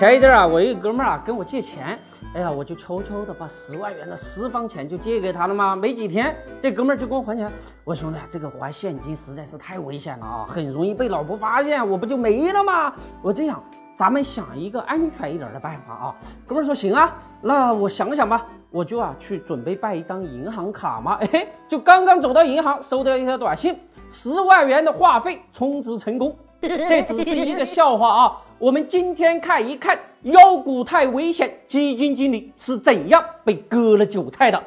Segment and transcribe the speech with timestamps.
[0.00, 1.98] 前一阵啊，我一个哥们儿啊跟我借钱，
[2.34, 5.76] 哎呀，我就悄悄的把十万元的私房钱就借给他了嘛。
[5.76, 7.52] 没几天，这哥们儿就给我还钱。
[7.84, 12.94] 我说兄弟，这个还现金实在是太危险了啊，很容易被老婆发现，我不就没了吗？
[13.20, 13.62] 我这样，
[13.94, 16.16] 咱们想一个安全一点的办法啊。
[16.46, 21.18] 哥们儿说行啊，那我想想吧，我就啊去准备办一张银行卡嘛。
[21.30, 23.78] 哎，就刚刚走到银行，收到一条短信，
[24.08, 26.34] 十万元的话费充值成功。
[26.88, 28.36] 这只是一个笑话啊！
[28.58, 34.62] 我们今天看一看妖股太危险，基金经理是怎样被割了韭菜的。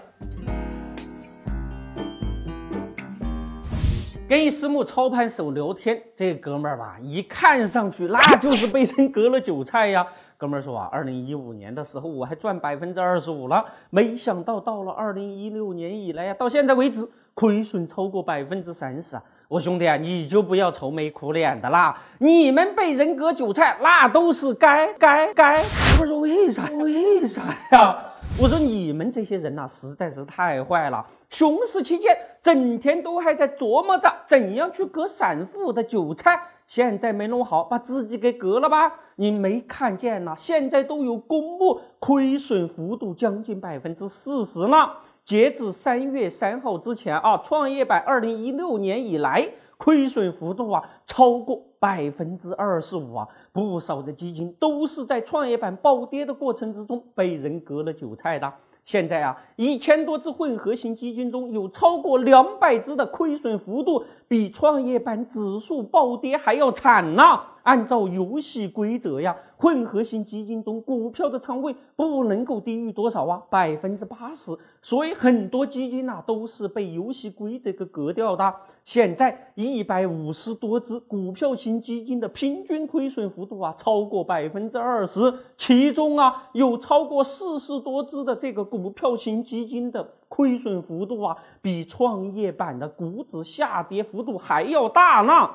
[4.27, 10.07] 跟一私募操盘手聊天，这哥们儿吧，一看上去那就是被人割了韭菜呀。
[10.35, 19.23] 哥们儿说啊，二零一五年的时候我还赚百分之二十五了，没想到到了二零一六年以来呀，到现在为止亏损超过百分之三十啊。
[19.53, 21.95] 我兄弟啊，你就不要愁眉苦脸的啦！
[22.17, 25.61] 你们被人割韭菜，那都是该该该。
[26.01, 26.67] 我说为啥？
[26.71, 27.95] 为啥呀？
[28.41, 31.05] 我说你们这些人呐，实在是太坏了！
[31.29, 38.91] 熊市期间，整天都还在琢磨着怎样去割散户的韭菜，现在没弄好，把自己给割了吧？
[39.17, 40.33] 你没看见呐？
[40.35, 44.93] 现在都有公布，亏损幅度将近百分之四十了。
[45.25, 58.53] 截至三月三号之前啊，创业板二零一六年以来亏损幅度啊超过百分之二十五啊，不少的基金都是在创业板暴跌的过程之中被人割了韭菜的。
[58.83, 67.39] 现在啊，一千多只混合型基金中有超过两百只的亏损幅度比创业板指数暴跌还要惨呢。
[67.63, 73.41] 按照游戏规则呀，混合型基金中股票的仓位不能够低于多少啊？
[73.49, 74.57] 百分之八十。
[74.81, 78.53] 所以很多基金呐都是被游戏规则给割掉的。
[78.83, 95.49] 现在一百五十多只股票型基金的平均亏损幅度啊超过百分之二十，其中啊有超过四十多只的这个股票型基金的亏损幅度啊比创业板的股指下跌幅度还要大呢。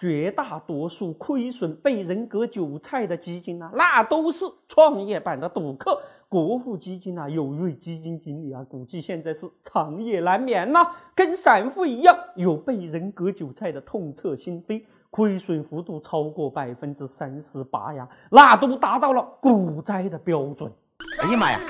[0.00, 6.00] 绝大多数亏损被人割韭菜的基金呢，那都是创业板的赌客。
[6.26, 20.72] 国富基金啊，有位基金经理啊，估计现在是长夜难眠呐，跟散户一样，有被人割韭菜的痛彻心扉，亏损幅度超过百分之三十八呀，那都达到了股灾的标准。
[21.20, 21.60] 哎呀妈呀，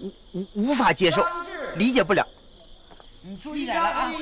[0.00, 1.22] 无无无法接受，
[1.76, 2.22] 理解不了。
[3.24, 4.12] 你注意点了啊！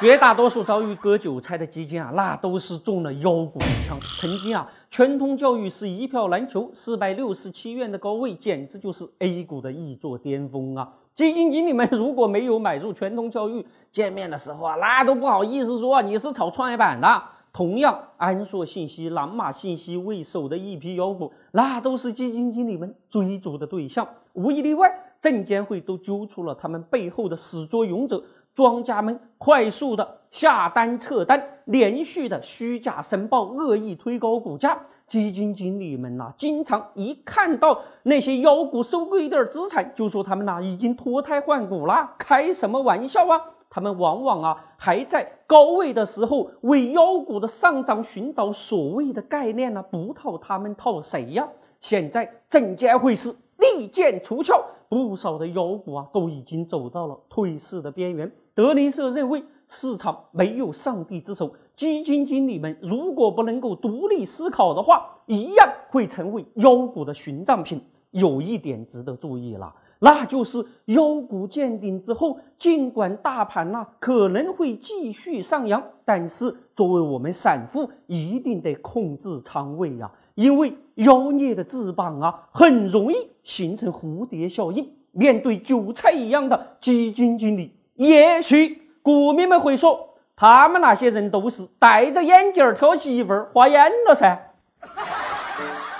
[0.00, 4.00] 绝大多数遭遇割韭菜的基金啊，那都是中了妖股的枪。
[4.00, 10.88] 曾经啊，全通教育是一票难求，四百六十七元的高位，简直就是 A 股的一座巅峰啊！
[11.14, 17.22] 基金经理们如果没有买入全通教育，见面的时候啊，那都不好意思说你是炒创业板的。
[17.52, 24.90] 同样，安硕信息、蓝马信息为首的一批妖股，那都是基金经理们追逐的对象，无一例外，
[25.20, 28.22] 证监会都揪出了他们背后的始作俑者。
[28.60, 34.78] 庄家们快速的下单撤单，连续的虚假申报，恶意推高股价。
[35.06, 42.10] 基金经理们呐，经常一看到那些妖股收购一点资产，就说他们呐已经脱胎换骨了。
[42.18, 43.40] 开什么玩笑啊！
[43.70, 51.48] 他们往往啊还在高位的时候为妖股的上涨寻找所谓的概念呢，不套他们套谁呀？
[51.80, 54.62] 现在证监会是利剑出鞘。
[54.90, 58.30] 不少的妖股啊，都已经走到了退市的边缘。
[58.56, 67.80] 德林社认为，市场没有上帝之手，基金经理们如果不能够独立思考的话，一样会成为妖股的寻葬品。
[68.10, 80.10] 有一点值得注意了，那就是妖股见顶之后，尽管大盘呐可能会继续上扬，但是作为我们散户，一定得控制仓位呀。
[80.40, 84.88] 因为妖孽的翅膀啊，很容易形成蝴蝶效应。
[85.12, 94.38] 面对韭菜一样的基金经理，也许股民们会说，他们那些人都是戴着眼镜挑媳妇儿花眼了噻。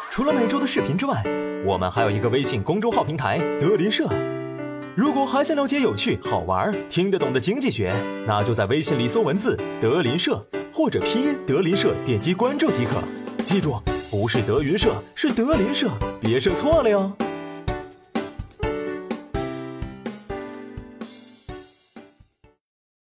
[0.09, 1.23] 除了每周的视频之外，
[1.67, 4.09] 我们还有一个微信公众号平台德林社。
[4.97, 7.93] 如果还想了解有趣、好玩、听得懂的经济学，
[8.27, 13.03] 那就在微信里搜文字“德林社”或者拼音“德林社”，点击关注即可。
[13.45, 13.75] 记住。
[14.11, 15.89] 不是德云社，是德林社，
[16.21, 17.12] 别设错了哟。